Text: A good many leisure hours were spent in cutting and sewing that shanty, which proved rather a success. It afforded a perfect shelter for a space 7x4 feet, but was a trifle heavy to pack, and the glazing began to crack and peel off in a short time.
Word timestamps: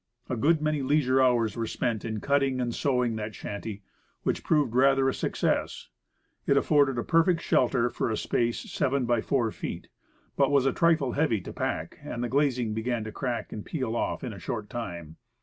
A 0.31 0.35
good 0.35 0.63
many 0.63 0.81
leisure 0.81 1.21
hours 1.21 1.55
were 1.55 1.67
spent 1.67 2.03
in 2.03 2.21
cutting 2.21 2.59
and 2.59 2.73
sewing 2.73 3.17
that 3.17 3.35
shanty, 3.35 3.83
which 4.23 4.43
proved 4.43 4.73
rather 4.73 5.07
a 5.07 5.13
success. 5.13 5.89
It 6.47 6.57
afforded 6.57 6.97
a 6.97 7.03
perfect 7.03 7.41
shelter 7.43 7.87
for 7.87 8.09
a 8.09 8.17
space 8.17 8.65
7x4 8.65 9.53
feet, 9.53 9.89
but 10.35 10.49
was 10.49 10.65
a 10.65 10.73
trifle 10.73 11.11
heavy 11.11 11.39
to 11.41 11.53
pack, 11.53 11.99
and 12.01 12.23
the 12.23 12.29
glazing 12.29 12.73
began 12.73 13.03
to 13.03 13.11
crack 13.11 13.53
and 13.53 13.63
peel 13.63 13.95
off 13.95 14.23
in 14.23 14.33
a 14.33 14.39
short 14.39 14.71
time. 14.71 15.17